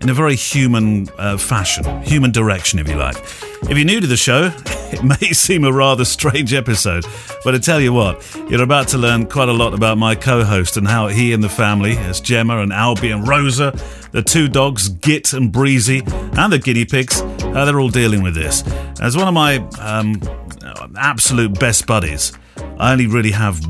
[0.00, 3.16] in a very human uh, fashion, human direction, if you like.
[3.62, 7.04] If you're new to the show, it may seem a rather strange episode,
[7.44, 10.44] but I tell you what, you're about to learn quite a lot about my co
[10.44, 13.72] host and how he and the family, as Gemma and Albie and Rosa,
[14.12, 18.34] the two dogs, Git and Breezy, and the guinea pigs, how they're all dealing with
[18.34, 18.62] this.
[19.00, 20.20] As one of my um,
[20.96, 22.32] absolute best buddies,
[22.78, 23.60] I only really have,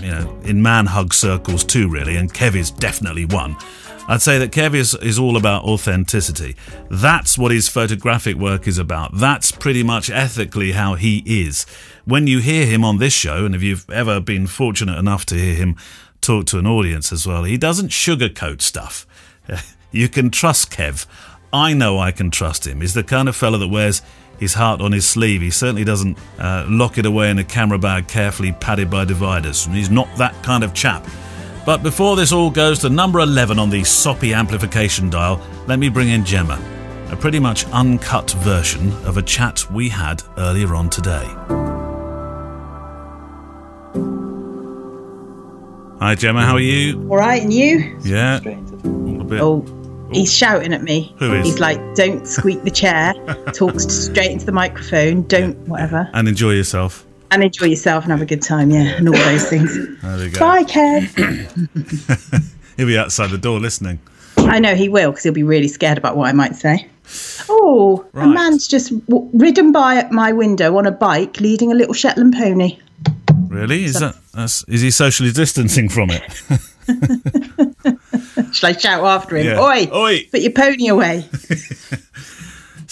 [0.00, 3.56] you know, in man hug circles two, really, and Kev is definitely one.
[4.10, 6.56] I'd say that Kev is, all about authenticity.
[6.90, 9.14] That's what his photographic work is about.
[9.14, 11.64] That's pretty much ethically how he is.
[12.04, 15.36] When you hear him on this show, and if you've ever been fortunate enough to
[15.36, 15.76] hear him
[16.20, 19.06] talk to an audience as well, he doesn't sugarcoat stuff.
[19.92, 21.04] You can trust Kev.
[21.52, 22.80] I know I can trust him.
[22.80, 24.02] He's the kind of fellow that wears
[24.38, 25.40] his heart on his sleeve.
[25.40, 29.64] He certainly doesn't uh, lock it away in a camera bag carefully padded by dividers.
[29.66, 31.04] He's not that kind of chap.
[31.66, 35.88] But before this all goes to number 11 on the soppy amplification dial, let me
[35.88, 36.58] bring in Gemma,
[37.10, 41.26] a pretty much uncut version of a chat we had earlier on today.
[46.00, 46.98] Hi Gemma, how are you?
[47.10, 47.98] All right, and you?
[48.02, 48.40] Yeah.
[48.84, 49.40] All a bit.
[49.42, 49.66] Oh,
[50.12, 51.14] he's shouting at me.
[51.18, 51.46] Who is?
[51.46, 53.12] He's like, "Don't squeak the chair.
[53.52, 55.24] Talks straight into the microphone.
[55.24, 57.04] Don't whatever." And enjoy yourself.
[57.32, 58.70] And enjoy yourself and have a good time.
[58.70, 59.72] Yeah, and all those things.
[60.02, 60.40] There we go.
[60.40, 61.06] Bye, Kev.
[62.76, 64.00] He'll be outside the door listening.
[64.38, 66.88] I know he will because he'll be really scared about what I might say.
[67.48, 68.24] Oh, Right.
[68.24, 71.94] a man's just w- ridden by at my window on a bike, leading a little
[71.94, 72.78] Shetland pony.
[73.48, 73.84] Really?
[73.84, 76.22] Is that that's, is he socially distancing from it?
[78.54, 79.46] Shall I shout after him?
[79.46, 79.60] Yeah.
[79.60, 80.28] Oi, Oi.
[80.30, 81.24] put your pony away.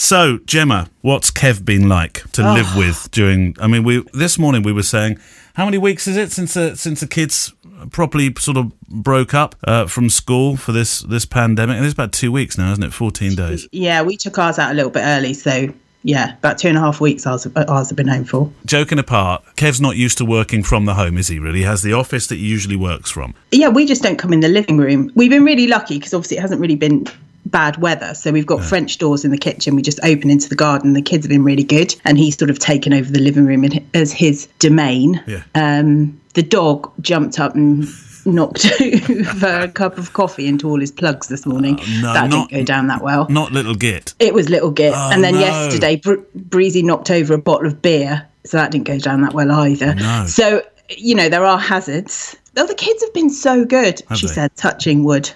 [0.01, 2.55] So, Gemma, what's Kev been like to Oh.
[2.55, 3.57] live with during?
[3.61, 5.19] I mean, we this morning we were saying
[5.55, 7.53] how many weeks is it since the, since the kids
[7.91, 11.79] properly sort of broke up uh, from school for this this pandemic?
[11.79, 12.93] And it's about two weeks now, isn't it?
[12.93, 13.67] Fourteen days.
[13.73, 16.81] Yeah, we took ours out a little bit early, so yeah, about two and a
[16.81, 18.53] half weeks ours, ours have been home for.
[18.67, 21.41] Joking apart, Kev's not used to working from the home, is he?
[21.41, 23.35] Really, he has the office that he usually works from.
[23.51, 25.11] Yeah, we just don't come in the living room.
[25.17, 27.05] We've been really lucky because obviously it hasn't really been
[27.51, 28.15] bad weather.
[28.15, 29.75] So we've got French doors in the kitchen.
[29.77, 30.93] We just open into the garden.
[30.93, 31.95] The kids have been really good.
[32.05, 35.23] And he's sort of taken over the living room in, as his domain.
[35.27, 35.43] Yeah.
[35.55, 37.87] Um, the dog jumped up and
[38.27, 41.79] knocked over a cup of coffee into all his plugs this morning.
[41.81, 43.27] Oh, no, that not- didn't go down that well.
[43.29, 44.15] Not little Git.
[44.19, 44.93] It was little Git.
[44.95, 45.41] Oh, and then no.
[45.41, 48.27] yesterday, Br- Breezy knocked over a bottle of beer.
[48.45, 49.95] So that didn't go down that well either.
[49.95, 50.25] No.
[50.27, 52.37] So, you know, there are hazards.
[52.55, 54.33] Though the kids have been so good, Have she they?
[54.33, 55.31] said, touching wood.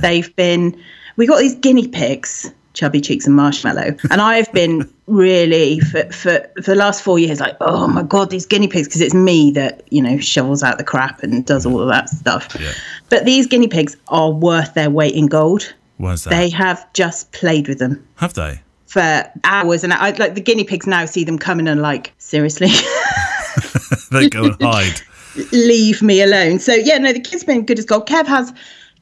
[0.00, 0.78] They've been,
[1.18, 3.96] we got these guinea pigs, Chubby Cheeks and Marshmallow.
[4.10, 8.30] And I've been really, for, for, for the last four years, like, oh my God,
[8.30, 11.66] these guinea pigs, because it's me that, you know, shovels out the crap and does
[11.66, 12.56] all of that stuff.
[12.58, 12.72] Yeah.
[13.10, 15.74] But these guinea pigs are worth their weight in gold.
[15.96, 16.30] Why's that?
[16.30, 18.60] They have just played with them Have they?
[18.86, 22.68] for hours and I like the guinea pigs now see them coming and like seriously
[24.10, 25.02] they go and hide.
[25.52, 28.50] leave me alone so yeah no the kids been good as gold kev has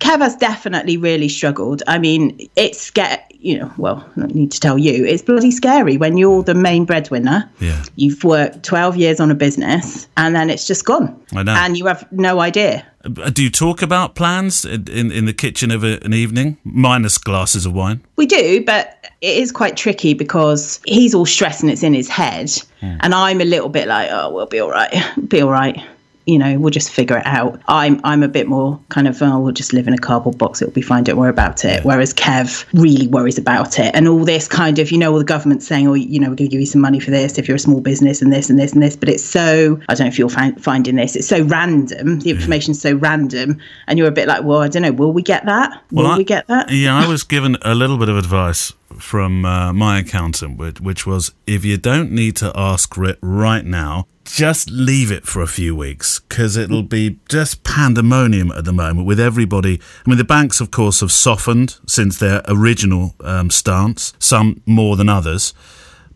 [0.01, 4.51] kev has definitely really struggled i mean it's get you know well i don't need
[4.53, 7.83] to tell you it's bloody scary when you're the main breadwinner Yeah.
[7.97, 11.53] you've worked 12 years on a business and then it's just gone I know.
[11.53, 15.71] and you have no idea Uh, Do you talk about plans in in, the kitchen
[15.71, 18.01] of a, an evening, minus glasses of wine?
[18.17, 18.83] We do, but
[19.21, 22.51] it is quite tricky because he's all stressed and it's in his head.
[22.83, 24.93] And I'm a little bit like, oh, we'll be all right.
[25.29, 25.79] Be all right.
[26.27, 27.61] You know, we'll just figure it out.
[27.69, 30.61] I'm I'm a bit more kind of, oh, we'll just live in a cardboard box.
[30.61, 31.05] It'll be fine.
[31.05, 31.85] Don't worry about it.
[31.85, 35.25] Whereas Kev really worries about it, and all this kind of, you know, all the
[35.25, 37.49] government's saying, oh, you know, we're going to give you some money for this if
[37.49, 38.97] you're a small business and this and this and this.
[38.97, 41.17] But it's so, I don't know if you're find, finding this.
[41.17, 42.19] It's so random.
[42.19, 42.37] The mm.
[42.37, 44.93] information's so random, and you're a bit like, well, I don't know.
[44.93, 45.71] Will we get that?
[45.93, 46.71] Will Well, I- we get that?
[46.71, 51.07] Yeah, I was given a little bit of advice from uh, my accountant, which, which
[51.07, 55.47] was if you don't need to ask it right now, just leave it for a
[55.47, 59.81] few weeks because it'll be just pandemonium at the moment with everybody.
[60.05, 64.97] I mean, the banks, of course, have softened since their original um, stance, some more
[64.97, 65.55] than others.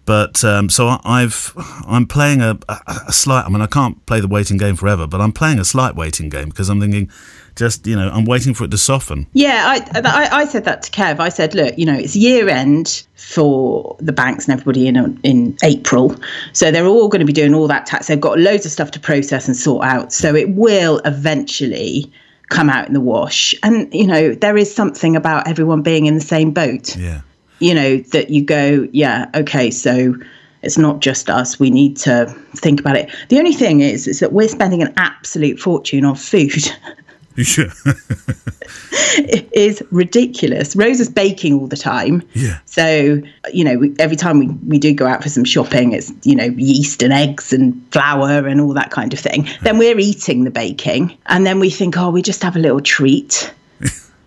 [0.07, 1.53] But um, so I- I've
[1.87, 2.77] I'm playing a, a,
[3.09, 3.45] a slight.
[3.45, 6.29] I mean, I can't play the waiting game forever, but I'm playing a slight waiting
[6.29, 7.11] game because I'm thinking,
[7.55, 9.27] just you know, I'm waiting for it to soften.
[9.35, 11.21] Yeah, I, I I said that to Kev.
[11.21, 15.57] I said, look, you know, it's year end for the banks and everybody in in
[15.63, 16.17] April,
[16.53, 18.09] so they're all going to be doing all that tax.
[18.09, 22.11] They've got loads of stuff to process and sort out, so it will eventually
[22.49, 23.55] come out in the wash.
[23.63, 26.97] And you know, there is something about everyone being in the same boat.
[26.97, 27.21] Yeah.
[27.61, 30.15] You know, that you go, yeah, okay, so.
[30.63, 31.59] It's not just us.
[31.59, 33.09] We need to think about it.
[33.31, 36.69] The only thing is, is that we're spending an absolute fortune on food.
[37.37, 37.67] You sure?
[38.93, 40.75] it is ridiculous.
[40.75, 42.23] Rose is baking all the time.
[42.35, 42.59] Yeah.
[42.67, 43.23] So,
[43.53, 46.35] you know, we, every time we, we do go out for some shopping, it's, you
[46.35, 49.49] know, yeast and eggs and flour and all that kind of thing.
[49.63, 52.81] Then we're eating the baking and then we think, oh, we just have a little
[52.81, 53.53] treat.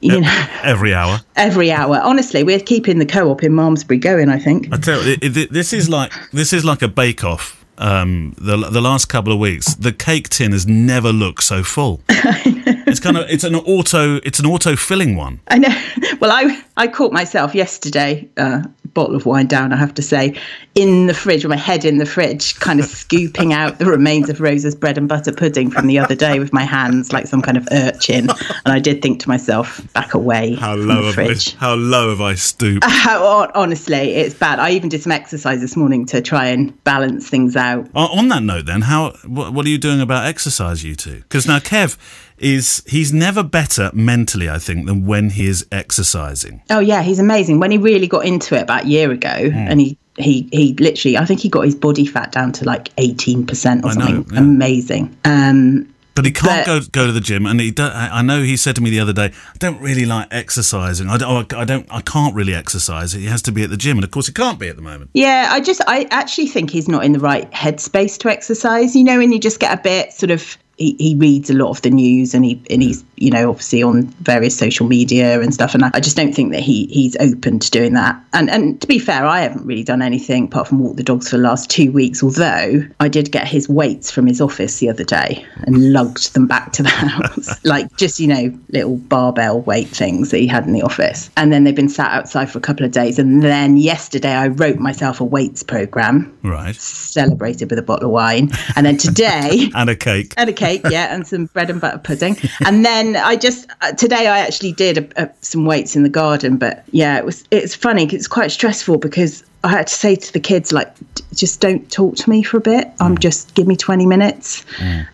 [0.03, 1.21] You know, Every hour.
[1.35, 1.99] every hour.
[2.03, 4.29] Honestly, we're keeping the co-op in Malmesbury going.
[4.29, 4.67] I think.
[4.73, 7.62] I tell you, this is like this is like a bake off.
[7.77, 12.01] Um, the the last couple of weeks, the cake tin has never looked so full.
[12.09, 15.39] it's kind of it's an auto it's an auto filling one.
[15.47, 15.81] I know.
[16.19, 20.39] Well, I I caught myself yesterday, uh, bottle of wine down, I have to say,
[20.73, 24.29] in the fridge with my head in the fridge, kind of scooping out the remains
[24.29, 27.41] of Rosa's bread and butter pudding from the other day with my hands like some
[27.41, 28.29] kind of urchin.
[28.29, 32.21] And I did think to myself, back away How low have I, how low have
[32.21, 32.85] I stooped?
[32.85, 34.59] How, honestly, it's bad.
[34.59, 37.62] I even did some exercise this morning to try and balance things out.
[37.71, 41.17] Uh, On that note, then, how what, what are you doing about exercise, you two?
[41.21, 41.97] Because now Kev
[42.37, 46.61] is he's never better mentally, I think, than when he is exercising.
[46.69, 47.59] Oh yeah, he's amazing.
[47.59, 49.57] When he really got into it about a year ago, Hmm.
[49.69, 52.89] and he he he literally, I think he got his body fat down to like
[52.97, 54.33] eighteen percent or I know, something.
[54.33, 54.39] yeah.
[54.41, 55.17] Amazing.
[55.25, 57.71] Um, But he can't But- go go to the gym, and he.
[57.71, 60.27] Do, I I know he said to me the other day, "I don't really like
[60.31, 61.09] exercising.
[61.09, 61.53] I don't.
[61.53, 61.87] Oh, I don't.
[61.89, 63.13] I can't really exercise.
[63.13, 64.81] He has to be at the gym, and of course, he can't be at the
[64.83, 65.09] moment.
[65.15, 68.95] yeah, I just I actually think he's not in the right headspace to exercise.
[68.95, 70.57] You know, and you just get a bit sort of.
[70.77, 73.83] He, he reads a lot of the news and he and he's you know obviously
[73.83, 77.15] on various social media and stuff and I, I just don't think that he he's
[77.17, 80.67] open to doing that and and to be fair I haven't really done anything apart
[80.67, 84.09] from walk the dogs for the last two weeks although I did get his weights
[84.11, 88.19] from his office the other day and lugged them back to the house like just
[88.19, 91.75] you know little barbell weight things that he had in the office and then they've
[91.75, 95.25] been sat outside for a couple of days and then yesterday I wrote myself a
[95.25, 96.75] weights program Right.
[96.75, 100.33] celebrated with a bottle of wine and then today And a cake.
[100.37, 102.37] and a cake, yeah, and some bread and butter pudding.
[102.65, 106.09] And then I just uh, today I actually did a, a, some weights in the
[106.09, 108.05] garden, but yeah, it was it's funny.
[108.05, 111.89] it's quite stressful because I had to say to the kids like, "D- just don't
[111.89, 112.91] talk to me for a bit.
[112.99, 114.65] I'm just give me 20 minutes.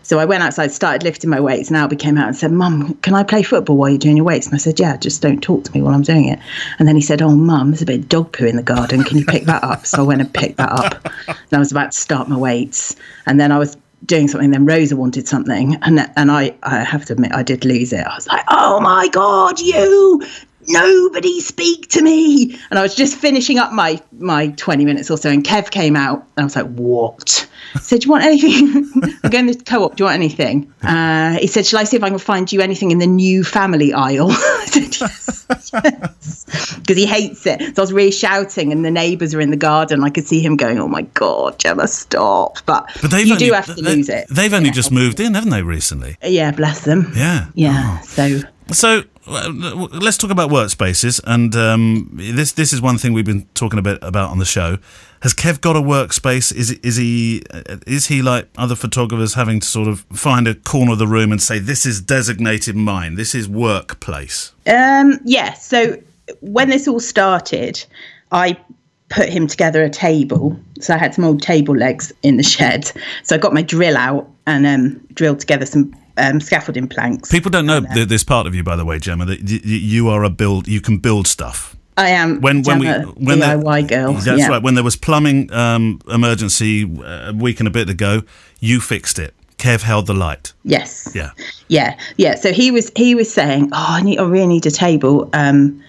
[0.02, 2.94] So I went outside, started lifting my weights, and Al came out and said, "Mum,
[3.02, 5.40] can I play football while you're doing your weights?" And I said, "Yeah, just don't
[5.40, 6.40] talk to me while I'm doing it."
[6.78, 9.04] And then he said, "Oh, Mum, there's a bit of dog poo in the garden.
[9.04, 11.08] Can you pick that up?" So I went and picked that up.
[11.50, 12.94] And I was about to start my weights,
[13.26, 13.76] and then I was
[14.06, 14.50] doing something.
[14.50, 18.06] Then Rosa wanted something, and and I I have to admit I did lose it.
[18.06, 20.22] I was like, "Oh my God, you!"
[20.72, 25.16] Nobody speak to me, and I was just finishing up my my twenty minutes or
[25.18, 28.24] so, and Kev came out, and I was like, "What?" I said, "Do you want
[28.24, 28.90] anything?"
[29.24, 29.96] I'm going to the co-op.
[29.96, 30.72] Do you want anything?
[30.82, 33.44] Uh, he said, "Shall I see if I can find you anything in the new
[33.44, 37.60] family aisle?" I said, "Yes, yes," because he hates it.
[37.60, 40.04] So I was really shouting, and the neighbours are in the garden.
[40.04, 43.46] I could see him going, "Oh my god, Gemma, stop!" But, But they've you only,
[43.46, 44.26] do have to they- lose it.
[44.30, 46.16] They've only just moved in, haven't they, recently?
[46.22, 47.12] Yeah, bless them.
[47.16, 47.46] Yeah.
[47.54, 48.00] Yeah.
[48.00, 48.40] So
[48.72, 49.50] So uh,
[49.92, 53.82] let's talk about workspaces, and um, this this is one thing we've been talking a
[53.82, 54.78] bit about on the show.
[55.22, 56.54] Has Kev got a workspace?
[56.54, 60.54] Is is he uh, is he like other photographers having to sort of find a
[60.54, 64.52] corner of the room and say this is designated mine, this is workplace?
[64.66, 65.54] Um, yeah.
[65.54, 66.00] So
[66.40, 67.84] when this all started,
[68.32, 68.56] I
[69.08, 70.58] put him together a table.
[70.80, 72.90] So I had some old table legs in the shed.
[73.24, 77.30] So I got my drill out and um, drilled together some um, scaffolding planks.
[77.30, 79.24] People don't know th- this part of you, by the way, Gemma.
[79.24, 80.68] That y- you are a build.
[80.68, 81.76] You can build stuff.
[81.96, 84.12] I am when when we when there- DIY girl.
[84.14, 84.48] That's yeah.
[84.48, 84.62] right.
[84.62, 88.22] When there was plumbing um, emergency uh, a week and a bit ago,
[88.60, 89.34] you fixed it.
[89.58, 90.54] Kev held the light.
[90.64, 91.12] Yes.
[91.14, 91.32] Yeah.
[91.68, 91.98] Yeah.
[92.16, 92.36] Yeah.
[92.36, 95.82] So he was he was saying, "Oh, I need I really need a table." Um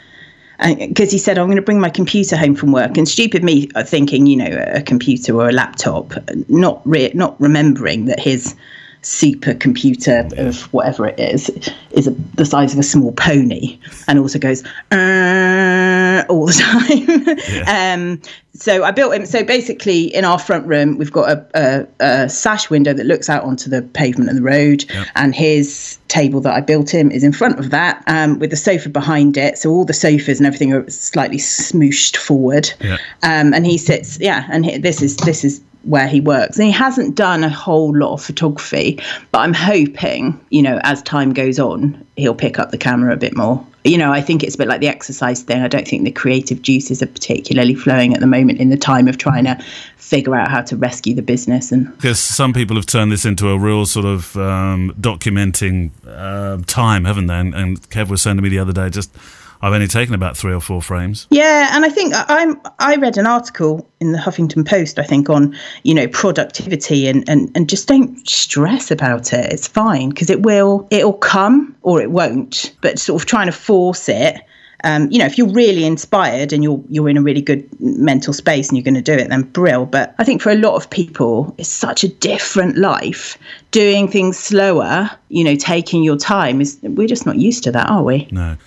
[0.62, 2.98] because he said, I'm going to bring my computer home from work.
[2.98, 6.14] And stupid me uh, thinking, you know, a computer or a laptop,
[6.50, 8.56] not re- not remembering that his
[9.02, 11.50] supercomputer of whatever it is
[11.92, 17.38] is a, the size of a small pony and also goes uh, all the time.
[17.50, 17.94] Yeah.
[17.94, 18.22] um,
[18.54, 19.26] so I built him.
[19.26, 23.30] So basically, in our front room, we've got a, a, a sash window that looks
[23.30, 25.08] out onto the pavement and the road, yep.
[25.16, 28.58] and his table that I built him is in front of that, um, with the
[28.58, 29.58] sofa behind it.
[29.58, 32.98] So all the sofas and everything are slightly smooshed forward, yeah.
[33.24, 34.20] um, and he sits.
[34.20, 36.58] Yeah, and he, this is this is where he works.
[36.58, 39.00] And he hasn't done a whole lot of photography,
[39.32, 43.18] but I'm hoping, you know, as time goes on, he'll pick up the camera a
[43.18, 43.66] bit more.
[43.84, 45.64] You know, I think it's a bit like the exercise thing.
[45.64, 49.08] I don't think the creative juices are particularly flowing at the moment in the time
[49.08, 49.58] of trying to
[49.98, 51.72] figure out how to rescue the business.
[51.72, 56.62] And because some people have turned this into a real sort of um, documenting uh,
[56.68, 57.40] time, haven't they?
[57.40, 59.16] And, and Kev was saying to me the other day, just
[59.62, 61.28] I've only taken about three or four frames.
[61.30, 62.60] Yeah, and I think I'm.
[62.80, 67.28] I read an article in the Huffington Post, I think, on you know productivity and
[67.30, 69.54] and, and just don't stress about it.
[69.54, 72.76] It's fine because it will it'll come or it won't.
[72.82, 74.42] But sort of trying to force it.
[74.84, 78.34] Um, you know, if you're really inspired and you're you're in a really good mental
[78.34, 79.86] space and you're going to do it, then brill.
[79.86, 83.38] But I think for a lot of people, it's such a different life.
[83.70, 87.92] Doing things slower, you know, taking your time is we're just not used to that,
[87.92, 88.28] are we?
[88.32, 88.58] No.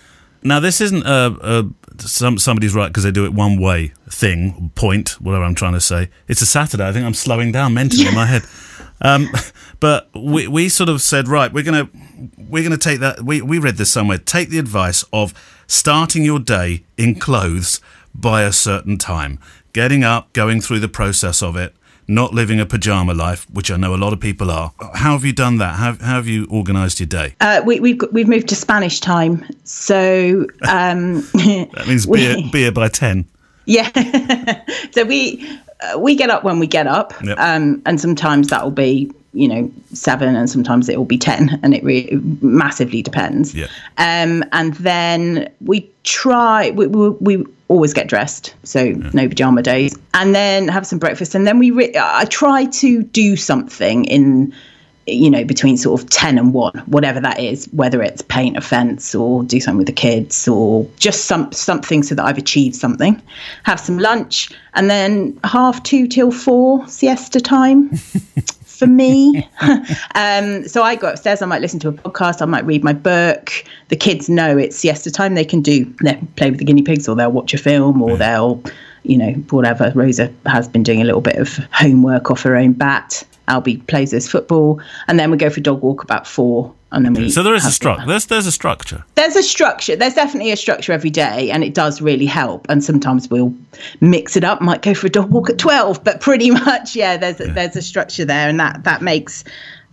[0.44, 4.70] Now, this isn't a, a some somebody's right because they do it one way thing,
[4.74, 6.10] point, whatever I'm trying to say.
[6.28, 6.86] It's a Saturday.
[6.86, 8.42] I think I'm slowing down mentally in my head.
[9.00, 9.28] Um,
[9.80, 11.88] but we we sort of said, right, we're gonna
[12.36, 13.22] we're gonna take that.
[13.22, 14.18] We we read this somewhere.
[14.18, 15.34] Take the advice of
[15.66, 17.80] starting your day in clothes
[18.14, 19.40] by a certain time,
[19.72, 21.74] getting up, going through the process of it,
[22.06, 24.72] not living a pajama life, which I know a lot of people are.
[24.94, 25.74] How have you done that?
[25.74, 27.34] How, how have you organised your day?
[27.40, 32.72] Uh, we, we've we've moved to Spanish time, so um, that means beer, we, beer
[32.72, 33.26] by ten.
[33.66, 33.90] Yeah,
[34.92, 35.48] so we
[35.98, 37.38] we get up when we get up, yep.
[37.38, 41.58] um, and sometimes that will be you know seven, and sometimes it will be ten,
[41.62, 43.54] and it, re- massively depends.
[43.54, 43.66] Yeah.
[43.98, 46.70] Um, and then we try.
[46.70, 49.10] We, we, we always get dressed, so yeah.
[49.12, 51.70] no pajama days, and then have some breakfast, and then we.
[51.70, 54.54] Re- I try to do something in
[55.06, 58.60] you know, between sort of 10 and 1, whatever that is, whether it's paint a
[58.60, 62.76] fence or do something with the kids or just some something so that I've achieved
[62.76, 63.20] something.
[63.64, 67.90] Have some lunch and then half 2 till 4 siesta time.
[68.74, 69.48] for me.
[70.14, 72.92] um, so I go upstairs, I might listen to a podcast, I might read my
[72.92, 73.64] book.
[73.88, 75.34] The kids know it's siesta time.
[75.34, 78.16] They can do, they play with the guinea pigs or they'll watch a film or
[78.16, 78.62] they'll,
[79.04, 79.92] you know, whatever.
[79.94, 83.24] Rosa has been doing a little bit of homework off her own bat.
[83.48, 87.14] Albie plays his football, and then we go for dog walk about four, and then
[87.14, 87.30] we.
[87.30, 88.06] So there is a structure.
[88.06, 89.04] There's there's a structure.
[89.14, 89.96] There's a structure.
[89.96, 92.66] There's definitely a structure every day, and it does really help.
[92.68, 93.54] And sometimes we'll
[94.00, 94.60] mix it up.
[94.60, 97.16] Might go for a dog walk at twelve, but pretty much, yeah.
[97.16, 97.52] There's yeah.
[97.52, 99.44] there's a structure there, and that that makes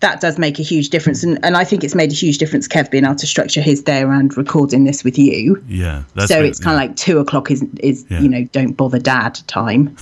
[0.01, 1.24] that does make a huge difference.
[1.24, 3.81] And, and I think it's made a huge difference, Kev, being able to structure his
[3.81, 5.63] day around recording this with you.
[5.67, 6.03] Yeah.
[6.25, 8.20] so it's kind of like two o'clock is, is yeah.
[8.20, 9.96] you know, don't bother dad time.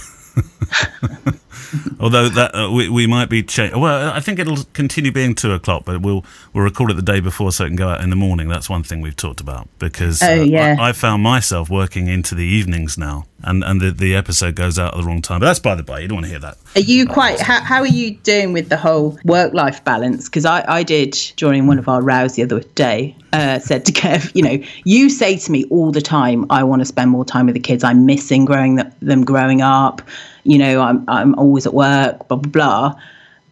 [1.99, 5.51] Although that uh, we, we might be cha- well, I think it'll continue being two
[5.51, 8.09] o'clock, but we'll we'll record it the day before so it can go out in
[8.09, 8.47] the morning.
[8.47, 10.77] That's one thing we've talked about because oh, uh, yeah.
[10.79, 14.79] I, I, found myself working into the evenings now, and and the, the episode goes
[14.79, 15.41] out at the wrong time.
[15.41, 15.99] But that's by the by.
[15.99, 16.57] You don't want to hear that.
[16.75, 17.39] Are you quite?
[17.39, 20.27] How, how are you doing with the whole work life balance?
[20.27, 23.15] Because I I did during one of our rows the other day.
[23.31, 26.81] Uh, said to Kev, you know, you say to me all the time, I want
[26.81, 27.83] to spend more time with the kids.
[27.83, 30.01] I'm missing growing the, them growing up
[30.49, 33.01] you know, I'm, I'm always at work, blah, blah, blah.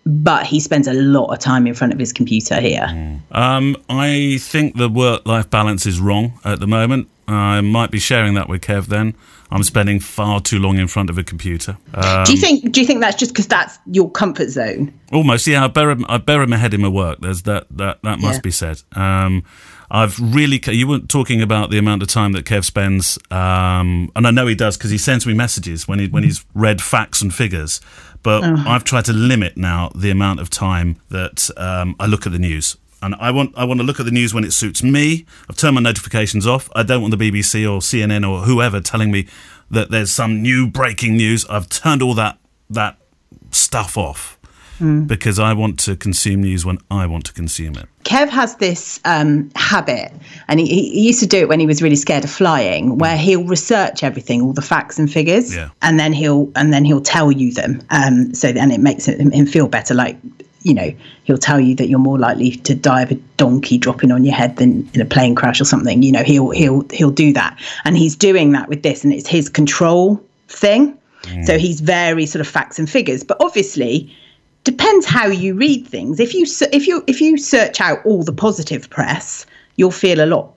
[0.05, 2.87] But he spends a lot of time in front of his computer here.
[2.89, 3.19] Mm.
[3.35, 7.09] Um, I think the work life balance is wrong at the moment.
[7.27, 9.15] I might be sharing that with Kev then.
[9.51, 11.77] I'm spending far too long in front of a computer.
[11.93, 12.71] Um, do you think?
[12.71, 14.93] Do you think that's just because that's your comfort zone?
[15.11, 15.63] Almost, yeah.
[15.63, 17.19] I bury, I bury my head in my work.
[17.21, 17.67] There's that.
[17.71, 18.41] That that must yeah.
[18.41, 18.81] be said.
[18.93, 19.43] Um,
[19.89, 20.59] I've really.
[20.65, 24.47] You weren't talking about the amount of time that Kev spends, um, and I know
[24.47, 27.79] he does because he sends me messages when he when he's read facts and figures.
[28.23, 28.63] But oh.
[28.67, 32.39] I've tried to limit now the amount of time that um, I look at the
[32.39, 35.25] news and I want I want to look at the news when it suits me.
[35.49, 36.69] I've turned my notifications off.
[36.75, 39.27] I don't want the BBC or CNN or whoever telling me
[39.69, 41.45] that there's some new breaking news.
[41.45, 42.39] I've turned all that
[42.69, 42.97] that
[43.51, 44.36] stuff off
[44.79, 45.07] mm.
[45.07, 47.87] because I want to consume news when I want to consume it.
[48.03, 50.11] Kev has this um, habit,
[50.47, 53.17] and he, he, used to do it when he was really scared of flying, where
[53.17, 55.69] he'll research everything, all the facts and figures, yeah.
[55.81, 57.81] and then he'll and then he'll tell you them.
[57.89, 59.93] Um, so then it makes him feel better.
[59.93, 60.17] Like
[60.61, 60.93] you know,
[61.23, 64.33] he'll tell you that you're more likely to die of a donkey dropping on your
[64.33, 66.01] head than in a plane crash or something.
[66.03, 69.27] You know, he'll he'll he'll do that, and he's doing that with this, and it's
[69.27, 70.97] his control thing.
[71.45, 74.09] So he's very sort of facts and figures, but obviously
[74.63, 76.19] depends how you read things.
[76.19, 79.45] If you if you if you search out all the positive press,
[79.75, 80.53] you'll feel a lot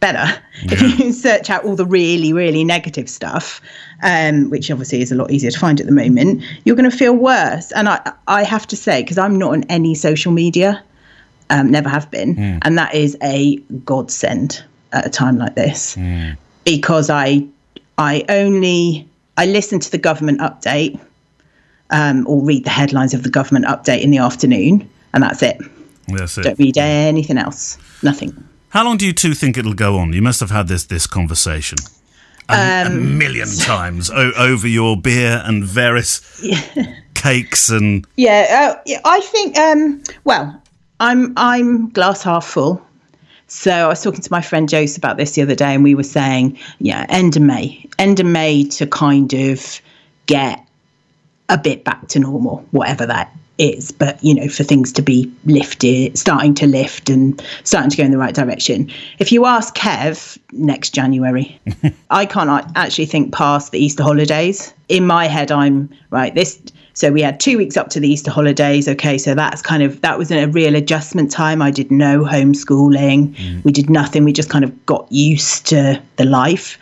[0.00, 0.40] better.
[0.64, 3.60] If you search out all the really really negative stuff,
[4.02, 6.96] um, which obviously is a lot easier to find at the moment, you're going to
[6.96, 7.72] feel worse.
[7.72, 10.82] And I I have to say because I'm not on any social media,
[11.50, 15.96] um, never have been, and that is a godsend at a time like this
[16.64, 17.46] because I
[17.98, 20.98] I only I listen to the government update
[21.90, 25.58] um, or read the headlines of the government update in the afternoon, and that's it.
[26.08, 26.42] That's it.
[26.42, 27.78] Don't read anything else.
[28.02, 28.32] Nothing.
[28.70, 30.12] How long do you two think it'll go on?
[30.12, 31.78] You must have had this this conversation
[32.48, 36.20] a, a Um, million times o- over your beer and various
[37.14, 39.56] cakes and Yeah, uh, I think.
[39.58, 40.60] Um, well,
[41.00, 42.84] I'm I'm glass half full.
[43.46, 45.94] So I was talking to my friend Jose about this the other day, and we
[45.94, 49.80] were saying, yeah, end of May, end of May to kind of
[50.26, 50.63] get
[51.48, 53.92] a bit back to normal, whatever that is.
[53.92, 58.04] But you know, for things to be lifted, starting to lift and starting to go
[58.04, 58.90] in the right direction.
[59.18, 61.60] If you ask Kev next January,
[62.10, 64.74] I can't actually think past the Easter holidays.
[64.88, 66.34] In my head, I'm right.
[66.34, 66.60] This
[66.94, 68.88] so we had two weeks up to the Easter holidays.
[68.88, 71.60] Okay, so that's kind of that was a real adjustment time.
[71.60, 73.34] I did no homeschooling.
[73.34, 73.64] Mm.
[73.64, 74.24] We did nothing.
[74.24, 76.78] We just kind of got used to the life.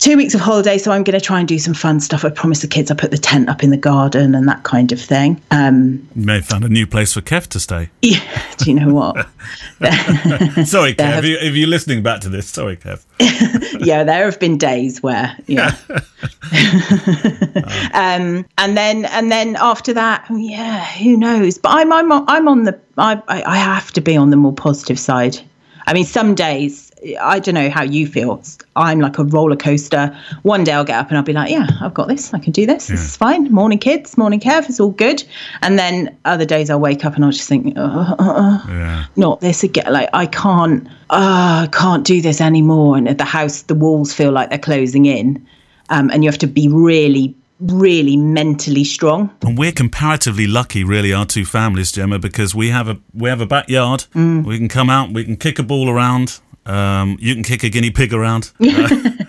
[0.00, 2.24] Two weeks of holiday, so I'm going to try and do some fun stuff.
[2.24, 4.92] I promised the kids I put the tent up in the garden and that kind
[4.92, 5.38] of thing.
[5.50, 7.90] Um, you may have found a new place for Kev to stay.
[8.02, 9.16] yeah, do you know what?
[10.66, 13.04] Sorry, Kev, have- if, you, if you're listening back to this, sorry, Kev.
[13.86, 15.76] yeah, there have been days where yeah.
[17.92, 21.58] um, and then and then after that, oh, yeah, who knows?
[21.58, 24.98] But I'm I'm I'm on the I I have to be on the more positive
[24.98, 25.38] side.
[25.86, 26.89] I mean, some days
[27.20, 28.42] I don't know how you feel.
[28.76, 30.16] I'm like a roller coaster.
[30.42, 32.34] One day I'll get up and I'll be like, yeah, I've got this.
[32.34, 32.88] I can do this.
[32.88, 33.50] This is fine.
[33.52, 34.18] Morning, kids.
[34.18, 34.68] Morning, Kev.
[34.68, 35.24] It's all good.
[35.62, 39.04] And then other days I'll wake up and I'll just think, uh, uh, uh, Yeah.
[39.16, 39.90] not this again.
[39.92, 42.96] Like I can't, uh, I can't do this anymore.
[42.96, 45.44] And at the house, the walls feel like they're closing in,
[45.88, 49.30] um, and you have to be really, really mentally strong.
[49.42, 53.40] And we're comparatively lucky, really, our two families, Gemma, because we have a we have
[53.40, 54.04] a backyard.
[54.14, 54.44] Mm.
[54.44, 56.40] We can come out, we can kick a ball around.
[56.70, 58.52] Um, you can kick a guinea pig around.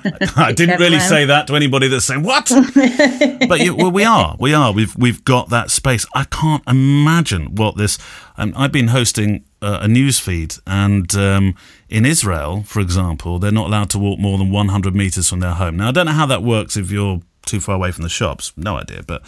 [0.04, 2.49] Uh, I didn't really say that to anybody that's saying what,
[3.47, 4.71] but you, well, we are, we are.
[4.71, 6.08] We've we've got that space.
[6.15, 7.99] I can't imagine what this.
[8.36, 11.56] Um, I've been hosting uh, a news feed, and um,
[11.88, 15.54] in Israel, for example, they're not allowed to walk more than 100 meters from their
[15.54, 15.77] home.
[15.77, 18.54] Now, I don't know how that works if you're too far away from the shops.
[18.58, 19.21] No idea, but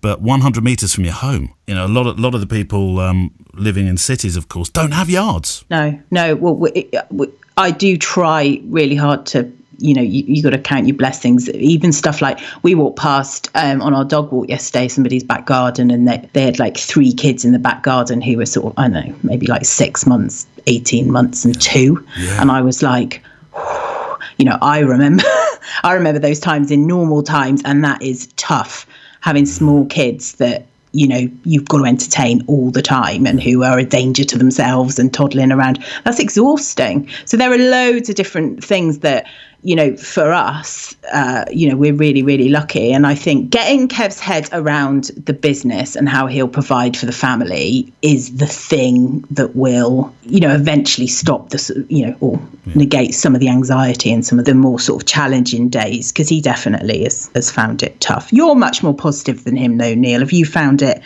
[0.00, 1.54] but 100 meters from your home.
[1.66, 4.68] You know, a lot of lot of the people um, living in cities, of course,
[4.68, 5.64] don't have yards.
[5.70, 6.36] No, no.
[6.36, 9.50] Well, we, we, I do try really hard to.
[9.80, 11.48] You know, you, you got to count your blessings.
[11.50, 15.92] Even stuff like we walked past um, on our dog walk yesterday, somebody's back garden,
[15.92, 18.72] and they, they had like three kids in the back garden who were sort of,
[18.76, 22.04] I don't know, maybe like six months, 18 months, and two.
[22.18, 22.40] Yeah.
[22.40, 23.22] And I was like,
[24.36, 25.22] you know, I remember,
[25.84, 28.84] I remember those times in normal times, and that is tough
[29.20, 33.62] having small kids that you know you've got to entertain all the time and who
[33.62, 35.84] are a danger to themselves and toddling around.
[36.04, 37.08] That's exhausting.
[37.24, 39.26] So there are loads of different things that
[39.62, 43.88] you know for us, uh, you know, we're really really lucky, and I think getting
[43.88, 49.24] Kev's head around the business and how he'll provide for the family is the thing
[49.30, 52.40] that will you know eventually stop this you know or
[52.74, 56.28] negate some of the anxiety and some of the more sort of challenging days because
[56.28, 58.32] he definitely has, has found it tough.
[58.32, 60.20] You're much more positive than him though, Neale.
[60.20, 61.02] Have you found it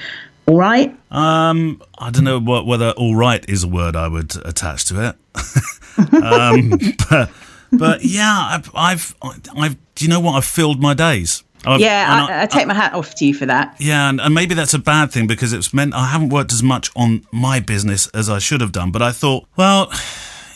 [0.47, 0.95] all right?
[1.11, 5.09] Um, I don't know what, whether "all right" is a word I would attach to
[5.09, 5.17] it.
[6.23, 6.71] um,
[7.11, 7.31] but,
[7.73, 9.15] but yeah, I've, I've,
[9.57, 9.77] I've.
[9.95, 10.35] Do you know what?
[10.35, 11.45] I've filled my days.
[11.65, 13.77] I've, Yeah, I, I take my hat off to you for that.
[13.79, 16.63] Yeah, and, and maybe that's a bad thing because it's meant I haven't worked as
[16.63, 18.91] much on my business as I should have done.
[18.91, 19.93] But I thought, well,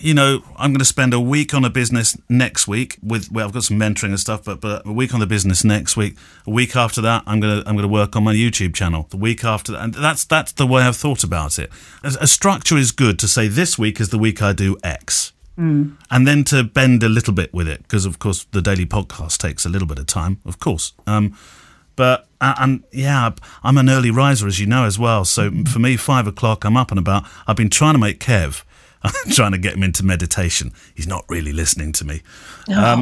[0.01, 3.47] you know, I'm going to spend a week on a business next week with well,
[3.47, 6.17] I've got some mentoring and stuff, but but a week on the business next week.
[6.47, 9.07] A week after that, I'm gonna I'm gonna work on my YouTube channel.
[9.11, 11.71] The week after that, and that's that's the way I've thought about it.
[12.03, 15.33] A, a structure is good to say this week is the week I do X.
[15.59, 19.39] And then to bend a little bit with it, because of course the daily podcast
[19.39, 20.93] takes a little bit of time, of course.
[21.07, 21.37] Um,
[21.97, 23.31] but uh, and yeah,
[23.63, 25.25] I'm an early riser, as you know, as well.
[25.25, 27.25] So for me, five o'clock, I'm up and about.
[27.47, 28.63] I've been trying to make Kev.
[29.03, 30.73] I'm trying to get him into meditation.
[30.95, 32.23] He's not really listening to me.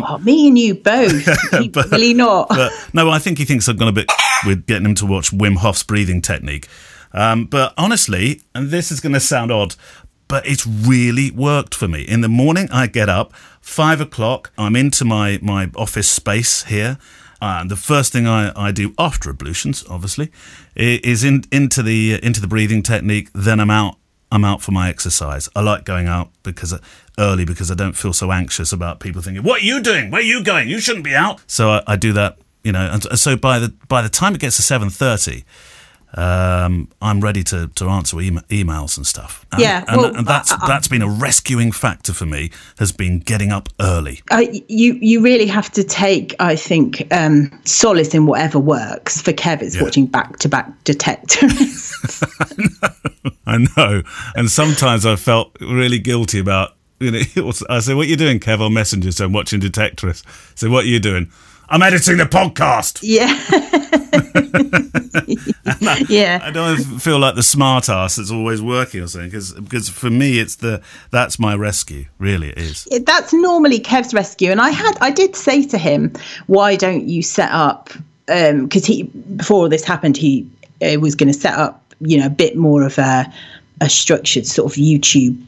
[0.07, 1.27] oh, me and you both.
[1.91, 2.49] Will he not?
[2.49, 4.11] But no, I think he thinks I've gone a bit
[4.47, 6.69] with getting him to watch Wim Hof's breathing technique.
[7.13, 9.77] Um, but honestly, and this is going to sound odd,
[10.29, 12.03] but it's really worked for me.
[12.03, 16.99] In the morning, I get up, five o'clock, I'm into my, my office space here.
[17.41, 20.31] And the first thing I, I do after ablutions, obviously,
[20.77, 23.29] is in, into the into the breathing technique.
[23.35, 23.97] Then I'm out.
[24.33, 25.49] I'm out for my exercise.
[25.55, 26.79] I like going out because uh,
[27.19, 30.11] early because I don't feel so anxious about people thinking, "What are you doing?
[30.11, 30.69] Where are you going?
[30.69, 32.91] You shouldn't be out." So I, I do that, you know.
[32.91, 35.45] And so by the by the time it gets to seven thirty,
[36.17, 39.45] um, I'm ready to, to answer e- emails and stuff.
[39.53, 42.51] And, yeah, and, well, and that's that's been a rescuing factor for me.
[42.79, 44.21] Has been getting up early.
[44.31, 49.21] Uh, you you really have to take, I think, um, solace in whatever works.
[49.21, 49.83] For Kev, it's Yeah.
[49.83, 51.93] watching back to back detectives.
[53.47, 54.03] I know,
[54.35, 56.77] and sometimes I felt really guilty about.
[57.01, 57.21] You know,
[57.69, 60.25] I said, "What are you doing, Kev?" On Messenger, so I'm watching Detectorist.
[60.57, 61.31] So what are you doing?
[61.69, 63.01] I'm editing the podcast.
[63.03, 63.29] yeah,
[66.09, 66.41] yeah.
[66.43, 70.11] I don't feel like the smart ass that's always working or something because because for
[70.11, 72.07] me it's the that's my rescue.
[72.19, 72.89] Really, it is.
[72.91, 74.51] It- that's normally Kev's rescue.
[74.51, 76.13] And I had, I did say to him,
[76.47, 77.91] why don't you set up?
[78.27, 79.03] Because he,
[79.37, 80.49] before all this happened, he
[80.83, 83.31] uh, was going to set up, you know, a bit more of a,
[83.83, 85.39] a structured sort of YouTube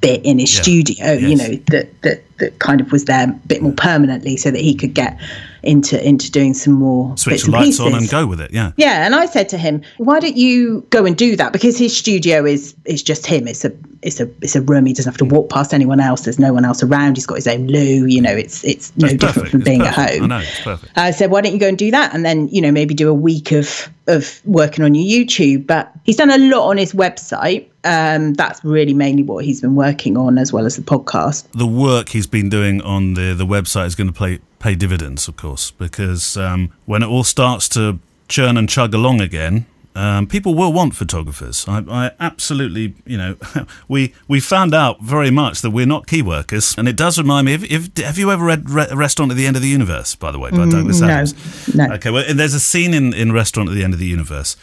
[0.00, 3.62] bit in his studio, you know, that, that that kind of was there a bit
[3.62, 5.18] more permanently, so that he could get
[5.62, 8.50] into into doing some more Switch bits the and lights on and go with it.
[8.52, 8.72] Yeah.
[8.76, 11.52] Yeah, and I said to him, "Why don't you go and do that?
[11.52, 13.46] Because his studio is is just him.
[13.46, 13.70] It's a
[14.02, 14.86] it's a it's a room.
[14.86, 16.22] He doesn't have to walk past anyone else.
[16.22, 17.16] There's no one else around.
[17.16, 18.06] He's got his own loo.
[18.06, 19.50] You know, it's it's no It's different perfect.
[19.52, 19.98] from It's being perfect.
[19.98, 20.92] at home." I know it's perfect.
[20.98, 23.08] I said, "Why don't you go and do that, and then you know maybe do
[23.08, 26.92] a week of of working on your YouTube?" But he's done a lot on his
[26.92, 27.66] website.
[27.84, 31.50] Um, that's really mainly what he's been working on, as well as the podcast.
[31.52, 35.26] the work he's been doing on the, the website is going to pay, pay dividends,
[35.26, 40.26] of course, because um, when it all starts to churn and chug along again, um,
[40.26, 41.66] people will want photographers.
[41.68, 43.36] I, I absolutely, you know,
[43.88, 47.46] we we found out very much that we're not key workers, and it does remind
[47.46, 47.54] me.
[47.54, 50.30] If, if have you ever read Re- Restaurant at the End of the Universe, by
[50.30, 51.74] the way, by Douglas no, Adams?
[51.74, 51.86] no.
[51.86, 51.94] no.
[51.94, 54.56] Okay, well, there's a scene in, in Restaurant at the End of the Universe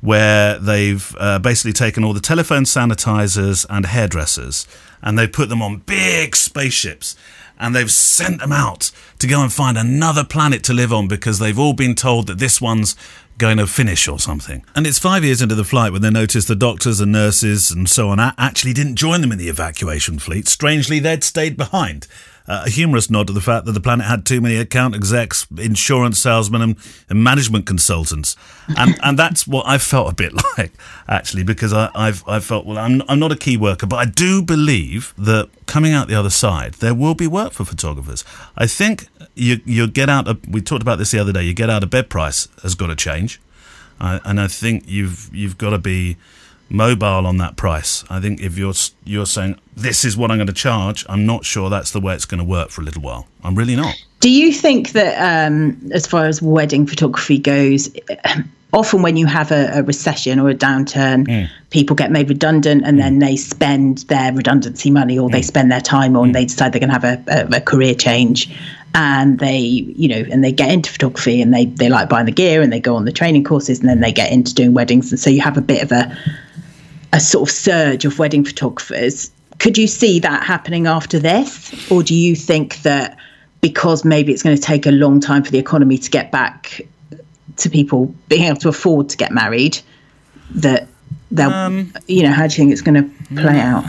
[0.00, 4.66] where they've uh, basically taken all the telephone sanitizers and hairdressers
[5.02, 7.16] and they've put them on big spaceships
[7.58, 11.38] and they've sent them out to go and find another planet to live on because
[11.38, 12.94] they've all been told that this one's
[13.38, 14.64] going to finish or something.
[14.74, 17.88] And it's five years into the flight when they noticed the doctors and nurses and
[17.88, 20.48] so on actually didn't join them in the evacuation fleet.
[20.48, 22.06] Strangely, they'd stayed behind.
[22.48, 25.46] Uh, a humorous nod to the fact that the planet had too many account execs,
[25.58, 26.76] insurance salesmen, and,
[27.08, 28.36] and management consultants,
[28.76, 30.72] and and that's what I felt a bit like
[31.08, 34.04] actually, because I, I've I felt well, I'm I'm not a key worker, but I
[34.04, 38.24] do believe that coming out the other side, there will be work for photographers.
[38.56, 40.28] I think you you get out.
[40.28, 41.42] Of, we talked about this the other day.
[41.42, 43.40] You get out of bed price has got to change,
[44.00, 46.16] uh, and I think you've you've got to be
[46.68, 48.04] mobile on that price.
[48.10, 48.74] I think if you're
[49.04, 52.14] you're saying this is what I'm going to charge, I'm not sure that's the way
[52.14, 53.26] it's going to work for a little while.
[53.44, 53.94] I'm really not.
[54.20, 57.90] Do you think that, um, as far as wedding photography goes,
[58.72, 61.48] often when you have a, a recession or a downturn, mm.
[61.70, 63.00] people get made redundant and mm.
[63.00, 65.44] then they spend their redundancy money or they mm.
[65.44, 68.54] spend their time on, they decide they're going to have a, a, a career change
[68.94, 72.32] and they, you know, and they get into photography and they, they like buying the
[72.32, 75.10] gear and they go on the training courses and then they get into doing weddings.
[75.12, 76.16] And so you have a bit of a,
[77.12, 79.30] a sort of surge of wedding photographers.
[79.58, 81.90] Could you see that happening after this?
[81.90, 83.18] Or do you think that
[83.60, 86.80] because maybe it's going to take a long time for the economy to get back
[87.56, 89.78] to people being able to afford to get married,
[90.50, 90.88] that
[91.30, 93.84] they'll, Um, you know, how do you think it's going to play out?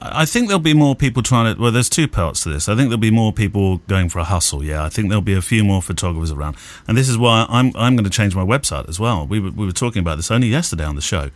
[0.00, 1.60] I think there'll be more people trying to.
[1.60, 2.68] Well, there's two parts to this.
[2.68, 4.64] I think there'll be more people going for a hustle.
[4.64, 6.56] Yeah, I think there'll be a few more photographers around,
[6.88, 9.26] and this is why I'm I'm going to change my website as well.
[9.26, 11.30] We were we were talking about this only yesterday on the show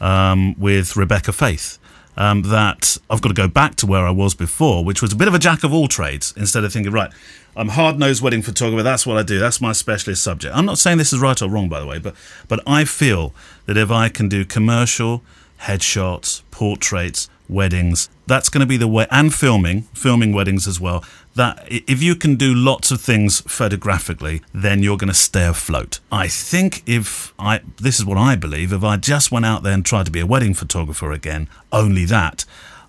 [0.00, 1.78] um, with Rebecca Faith.
[2.14, 5.16] Um, that I've got to go back to where I was before, which was a
[5.16, 6.34] bit of a jack of all trades.
[6.36, 7.10] Instead of thinking, right,
[7.54, 8.82] I'm hard nosed wedding photographer.
[8.82, 9.38] That's what I do.
[9.38, 10.56] That's my specialist subject.
[10.56, 12.14] I'm not saying this is right or wrong, by the way, but
[12.48, 13.34] but I feel
[13.66, 15.22] that if I can do commercial
[15.62, 18.08] headshots, portraits, weddings.
[18.26, 21.04] That's going to be the way, and filming, filming weddings as well.
[21.34, 26.00] That if you can do lots of things photographically, then you're going to stay afloat.
[26.10, 29.72] I think if I, this is what I believe, if I just went out there
[29.72, 32.44] and tried to be a wedding photographer again, only that,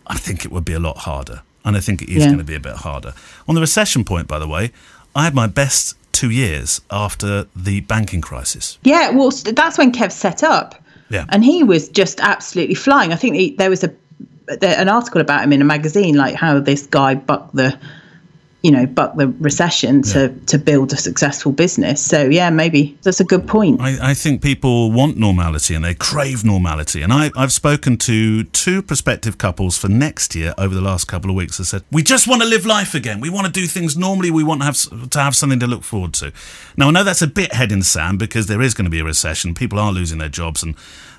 [0.08, 1.42] I think it would be a lot harder.
[1.66, 2.26] And I think it is Yeah.
[2.28, 3.14] going to be a bit harder.
[3.48, 4.72] On the recession point, by the way,
[5.16, 8.78] I had my best two years after the banking crisis.
[8.84, 10.76] Yeah, well, that's when Kev set up.
[11.10, 11.26] Yeah.
[11.30, 13.14] And he was just absolutely flying.
[13.14, 13.92] I think he, there was a
[14.62, 17.78] an article about him in a magazine, like how this guy bucked the
[18.64, 23.20] you know buck the recession to to build a successful business so yeah maybe that's
[23.20, 27.02] a good point I, I think people want normality and they crave normality.
[27.02, 31.30] And I, I've spoken to two prospective couples for next year over the last couple
[31.30, 33.20] of weeks that said, We just want to live life again.
[33.20, 34.32] We want to do things normally.
[34.32, 36.32] We want to have, to have something to look forward to.
[36.78, 38.92] Now, I know that's a bit head in the sand because there is going to
[38.92, 39.54] be a recession.
[39.54, 40.76] People are losing their jobs and,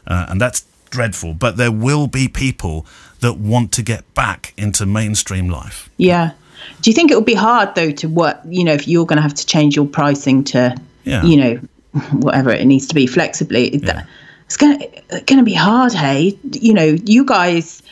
[0.07, 1.35] uh, and that's dreadful.
[1.35, 2.87] But there will be people
[3.21, 5.89] that want to get back into mainstream life.
[5.97, 6.33] yeah
[6.83, 9.17] do you think it would be hard though to work you know if you're going
[9.17, 10.75] to have to change your pricing to
[11.05, 11.23] Yeah.
[11.25, 11.61] you know
[12.13, 14.05] whatever it needs to be flexibly Yeah.
[14.47, 14.79] it's going
[15.27, 17.83] to be hard hey you know you guys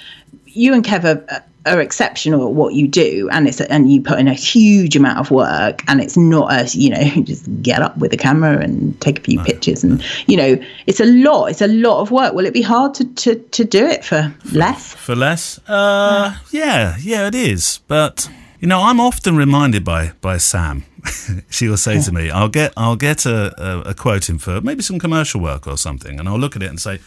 [0.47, 4.19] you and kev are, are exceptional at what you do and it's and you put
[4.19, 7.97] in a huge amount of work and it's not a you know just get up
[7.99, 11.63] with a camera and take a few pictures and you know it's a lot it's
[11.63, 14.95] a lot of work will it be hard to to, to do it for less
[14.95, 15.61] For less?
[15.69, 17.81] Uh, yeah, yeah, it is.
[17.87, 18.29] But
[18.62, 20.85] you know, I'm often reminded by by Sam.
[21.51, 24.61] she will say to me, "I'll get I'll get a, a, a quote in for
[24.61, 27.01] maybe some commercial work or something," and I'll look at it and say,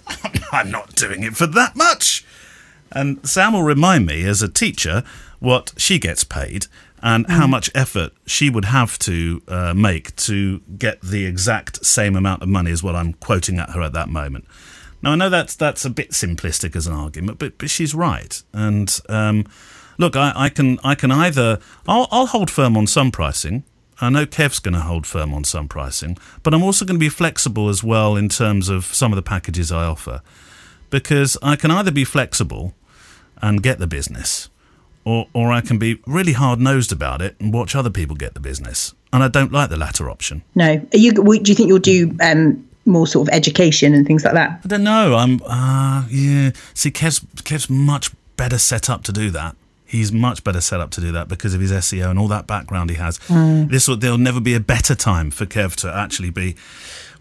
[0.52, 2.24] "I'm not doing it for that much."
[2.90, 5.04] And Sam will remind me, as a teacher,
[5.38, 6.66] what she gets paid
[7.02, 12.16] and how much effort she would have to uh, make to get the exact same
[12.16, 14.46] amount of money as what I'm quoting at her at that moment.
[15.02, 18.42] Now I know that's that's a bit simplistic as an argument, but but she's right.
[18.54, 19.44] And um,
[19.98, 23.64] look, I, I can I can either I'll, I'll hold firm on some pricing.
[24.00, 27.04] I know Kev's going to hold firm on some pricing, but I'm also going to
[27.04, 30.22] be flexible as well in terms of some of the packages I offer,
[30.90, 32.74] because I can either be flexible
[33.40, 34.48] and get the business,
[35.04, 38.34] or or I can be really hard nosed about it and watch other people get
[38.34, 38.94] the business.
[39.12, 40.42] And I don't like the latter option.
[40.54, 44.24] no are you do you think you'll do um more sort of education and things
[44.24, 45.14] like that I don't know.
[45.16, 46.50] I'm uh yeah.
[46.74, 49.54] See, Kev's Kev's much better set up to do that.
[49.92, 52.46] He's much better set up to do that because of his SEO and all that
[52.46, 53.18] background he has.
[53.28, 56.56] This will there'll never be a better time for Kev to actually be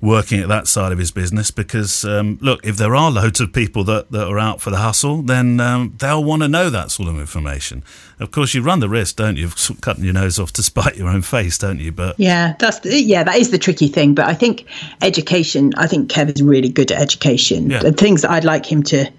[0.02, 3.54] working at that side of his business because um, look, if there are loads of
[3.54, 6.90] people that, that are out for the hustle, then um, they'll want to know that
[6.90, 7.84] sort of information.
[8.20, 10.64] Of course, you run the risk, don't you, of of cutting your nose off to
[10.72, 11.92] spite your own face, don't you?
[11.92, 14.16] But Yeah, that's the, yeah, that is the tricky thing.
[14.16, 14.66] But I think
[15.02, 15.72] education.
[15.78, 17.70] I think Kev is really good at education.
[17.70, 17.80] Yeah.
[17.80, 19.12] The things that I'd like him to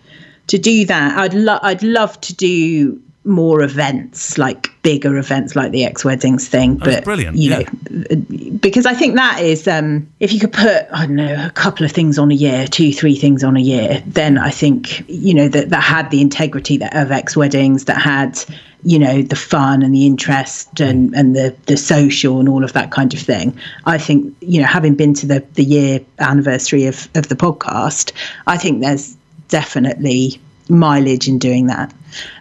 [0.48, 1.16] to do that.
[1.16, 6.48] I'd lo- I'd love to do more events, like bigger events, like the X weddings
[6.48, 6.78] thing.
[6.78, 7.58] That's but brilliant, you yeah.
[7.58, 8.16] know,
[8.60, 11.86] because I think that is um, if you could put I don't know a couple
[11.86, 15.34] of things on a year, two three things on a year, then I think you
[15.34, 18.38] know that that had the integrity that of X weddings that had
[18.82, 22.72] you know the fun and the interest and and the the social and all of
[22.72, 23.56] that kind of thing.
[23.86, 28.12] I think you know having been to the the year anniversary of of the podcast,
[28.46, 29.16] I think there's
[29.48, 31.92] definitely mileage in doing that.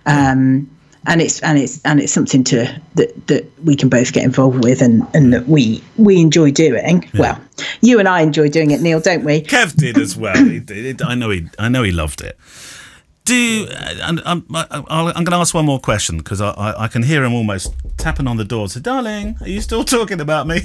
[0.06, 0.70] Um,
[1.08, 4.64] and it's and it's and it's something to that that we can both get involved
[4.64, 7.10] with and and that we we enjoy doing.
[7.18, 7.40] Well,
[7.82, 9.42] you and I enjoy doing it, Neale, don't we?
[9.42, 10.36] Kev did as well.
[10.36, 11.02] He did.
[11.02, 11.48] I know he.
[11.58, 12.38] I know he loved it.
[13.24, 13.68] Do
[14.02, 17.24] and I'm, I'm going to ask one more question because I, I, I can hear
[17.24, 18.68] him almost tapping on the door.
[18.68, 20.62] So, darling, are you still talking about me?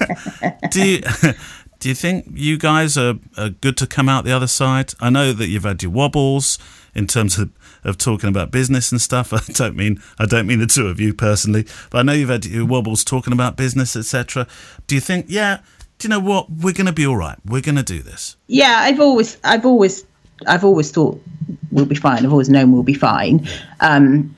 [0.70, 1.02] do you,
[1.80, 4.94] do you think you guys are, are good to come out the other side?
[5.00, 6.56] I know that you've had your wobbles
[6.98, 7.50] in terms of,
[7.84, 9.32] of talking about business and stuff.
[9.32, 12.28] I don't mean I don't mean the two of you personally, but I know you've
[12.28, 14.46] had your wobbles talking about business, etc.
[14.86, 15.60] Do you think, yeah,
[15.98, 16.50] do you know what?
[16.50, 17.38] We're going to be all right.
[17.44, 18.36] We're going to do this.
[18.48, 20.04] Yeah, I've always I've always
[20.46, 21.22] I've always thought
[21.70, 22.24] we'll be fine.
[22.24, 23.48] I've always known we'll be fine.
[23.80, 24.34] Um,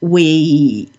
[0.00, 0.90] we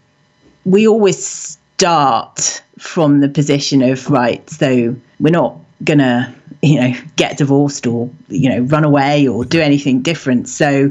[0.65, 4.47] we always start from the position of right.
[4.49, 9.61] So we're not gonna you know get divorced or you know run away or do
[9.61, 10.49] anything different.
[10.49, 10.89] So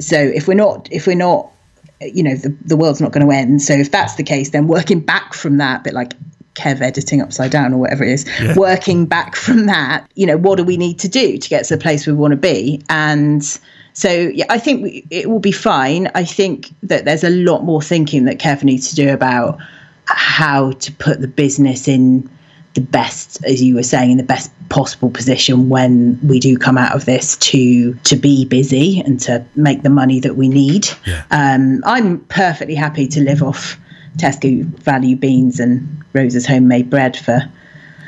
[0.00, 1.50] so if we're not if we're not
[2.00, 3.62] you know the, the world's not going to end.
[3.62, 6.14] So if that's the case then working back from that bit like
[6.54, 10.58] kev editing upside down or whatever it is working back from that you know what
[10.58, 12.82] do we need to do to get to the place we want to be?
[12.88, 13.42] And
[13.94, 16.10] so yeah i think we, it will be fine.
[16.14, 19.58] I think that there's a lot more thinking that kev needs to do about
[20.06, 22.28] how to put the business in
[22.74, 26.78] the best as you were saying in the best possible position when we do come
[26.78, 30.88] out of this to to be busy and to make the money that we need
[31.06, 31.22] Yeah.
[31.30, 33.78] um, i'm perfectly happy to live off
[34.16, 37.42] tesco value beans and rosa's homemade bread for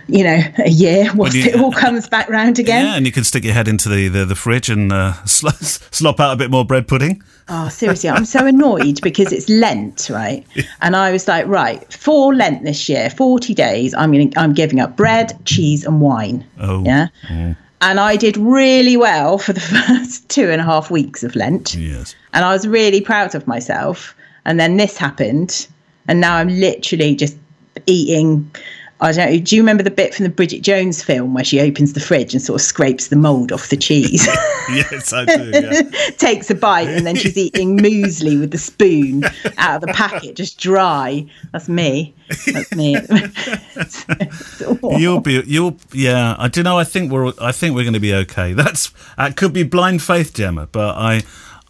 [0.09, 3.13] you know a year once you- it all comes back round again Yeah, and you
[3.13, 6.37] can stick your head into the, the, the fridge and uh, sl- slop out a
[6.37, 7.23] bit more bread pudding.
[7.49, 10.47] Oh, seriously, I'm so annoyed because it's Lent, right?
[10.81, 14.81] And I was like, right, for Lent this year, 40 days, I'm going I'm giving
[14.81, 16.45] up bread, cheese, and wine.
[16.59, 16.83] Oh.
[16.85, 17.09] Yeah.
[17.81, 21.75] And I did really well for the first two and a half weeks of Lent.
[21.75, 22.15] Yes.
[22.33, 24.15] And I was really proud of myself.
[24.47, 25.67] And then this happened.
[26.09, 27.37] and now I'm literally just
[27.87, 28.51] eating.
[29.05, 29.39] I don't know.
[29.39, 32.33] Do you remember the bit from the Bridget Jones film where she opens the fridge
[32.33, 34.27] and sort of scrapes the mold off the cheese?
[34.71, 35.51] yes, I do.
[35.53, 36.11] Yeah.
[36.17, 39.25] Takes a bite and then she's eating muesli with the spoon
[39.59, 41.27] out of the packet, just dry.
[41.53, 42.15] That's me.
[42.47, 42.97] That's me.
[44.99, 45.43] you'll be.
[45.47, 45.77] You'll.
[45.93, 46.35] Yeah.
[46.39, 46.79] I don't know.
[46.79, 47.33] I think we're.
[47.39, 48.55] I think we're going to be okay.
[48.55, 48.91] That's.
[49.19, 50.67] That could be blind faith, Gemma.
[50.73, 51.23] But I.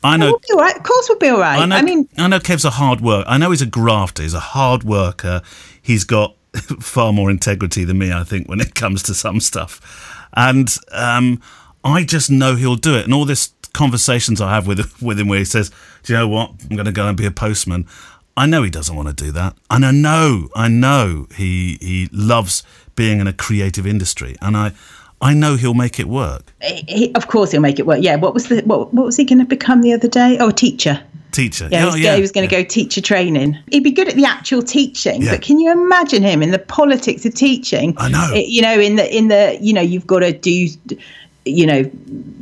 [0.05, 0.27] I know.
[0.27, 0.77] We'll be all right.
[0.77, 1.59] Of course, we'll be all right.
[1.59, 3.29] I, know, I mean, I know Kev's a hard worker.
[3.29, 4.23] I know he's a grafter.
[4.23, 5.41] He's a hard worker.
[5.81, 6.37] He's got
[6.81, 10.27] far more integrity than me, I think, when it comes to some stuff.
[10.35, 11.41] And um,
[11.85, 13.05] I just know he'll do it.
[13.05, 15.71] And all this conversations I have with with him, where he says,
[16.05, 16.51] "Do you know what?
[16.71, 17.87] I'm going to go and be a postman."
[18.37, 22.09] I know he doesn't want to do that, and I know, I know he he
[22.11, 22.65] loves
[22.97, 24.73] being in a creative industry, and I.
[25.21, 26.53] I know he'll make it work.
[26.61, 28.01] He, of course, he'll make it work.
[28.03, 28.17] Yeah.
[28.17, 28.93] What was the what?
[28.93, 30.37] What was he going to become the other day?
[30.39, 31.01] Oh, a teacher
[31.35, 31.69] teacher.
[31.71, 32.63] Yeah, oh, yeah, he was going to yeah.
[32.63, 33.59] go teacher training.
[33.71, 35.33] He'd be good at the actual teaching, yeah.
[35.33, 37.95] but can you imagine him in the politics of teaching?
[37.99, 38.31] I know.
[38.33, 40.69] It, you know, in the in the you know, you've got to do,
[41.45, 41.91] you know,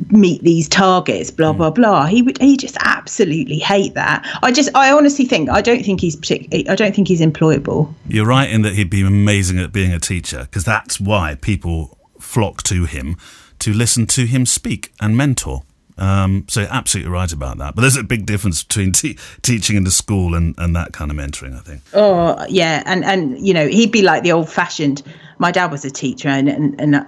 [0.09, 1.31] meet these targets.
[1.31, 1.57] Blah mm.
[1.57, 2.05] blah blah.
[2.05, 2.39] He would.
[2.39, 4.25] He just absolutely hate that.
[4.41, 4.69] I just.
[4.75, 5.49] I honestly think.
[5.49, 6.15] I don't think he's.
[6.15, 7.93] Partic- I don't think he's employable.
[8.07, 11.97] You're right in that he'd be amazing at being a teacher because that's why people
[12.19, 13.17] flock to him
[13.59, 15.63] to listen to him speak and mentor.
[15.97, 17.75] Um, so you're absolutely right about that.
[17.75, 21.11] But there's a big difference between te- teaching in the school and, and that kind
[21.11, 21.81] of mentoring, I think.
[21.93, 22.83] Oh, yeah.
[22.85, 25.03] And, and, you know, he'd be like the old fashioned
[25.43, 27.03] my dad was a teacher, and, and, and uh,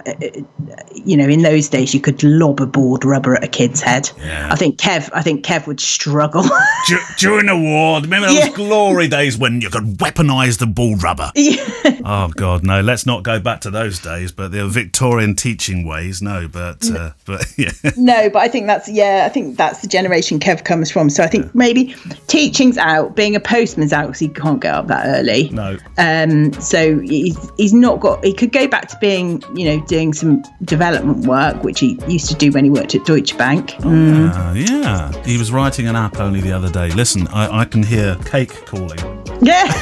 [0.94, 4.10] you know, in those days, you could lob a board rubber at a kid's head.
[4.18, 4.50] Yeah.
[4.52, 6.44] I think Kev, I think Kev would struggle.
[7.16, 8.48] During the war, remember those yeah.
[8.50, 11.32] glory days when you could weaponize the board rubber?
[11.34, 11.64] Yeah.
[12.04, 12.82] Oh God, no!
[12.82, 14.32] Let's not go back to those days.
[14.32, 16.46] But the Victorian teaching ways, no.
[16.46, 17.72] But uh, but yeah.
[17.96, 19.24] No, but I think that's yeah.
[19.24, 21.08] I think that's the generation Kev comes from.
[21.08, 21.94] So I think maybe
[22.26, 25.48] teaching's out, being a postman's out because he can't get up that early.
[25.48, 25.78] No.
[25.96, 26.52] Um.
[26.54, 30.42] So he's he's not got he could go back to being, you know, doing some
[30.64, 33.70] development work, which he used to do when he worked at Deutsche Bank.
[33.78, 34.34] Mm.
[34.34, 36.90] Uh, yeah, he was writing an app only the other day.
[36.90, 38.98] Listen, I, I can hear cake calling.
[39.40, 39.66] Yeah,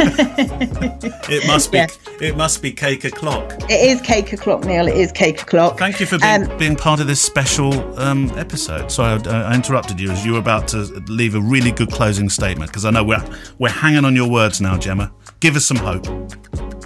[1.30, 1.78] it must be.
[1.78, 1.86] Yeah.
[2.20, 3.52] It must be cake o'clock.
[3.70, 4.88] It is cake o'clock, Neale.
[4.88, 5.78] It is cake o'clock.
[5.78, 8.90] Thank you for being, um, being part of this special um, episode.
[8.90, 10.78] Sorry, I, I, interrupted you as you were about to
[11.08, 13.24] leave a really good closing statement because I know we're
[13.58, 15.12] we're hanging on your words now, Gemma.
[15.44, 16.06] Give us some hope.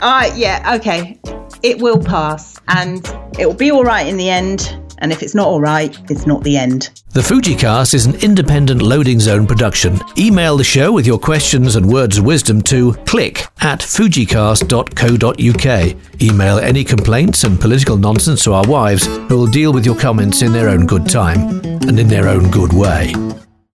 [0.02, 1.20] Uh, yeah, okay
[1.62, 3.06] it will pass and
[3.38, 4.80] it will be all right in the end.
[5.00, 7.02] And if it's not all right, it's not the end.
[7.10, 10.00] The Fujicast is an independent loading zone production.
[10.18, 16.20] Email the show with your questions and words of wisdom to click at fujicast.co.uk.
[16.20, 20.42] Email any complaints and political nonsense to our wives, who will deal with your comments
[20.42, 23.14] in their own good time and in their own good way.